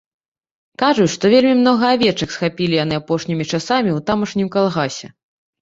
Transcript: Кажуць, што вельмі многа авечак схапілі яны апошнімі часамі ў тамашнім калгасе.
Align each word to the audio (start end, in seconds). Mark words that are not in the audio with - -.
Кажуць, 0.81 1.11
што 1.15 1.31
вельмі 1.33 1.51
многа 1.59 1.91
авечак 1.97 2.33
схапілі 2.37 2.79
яны 2.83 2.99
апошнімі 3.01 3.47
часамі 3.53 3.89
ў 3.97 4.07
тамашнім 4.09 4.47
калгасе. 4.57 5.07